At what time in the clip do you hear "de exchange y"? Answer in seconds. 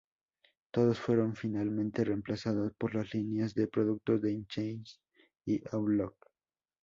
4.23-5.61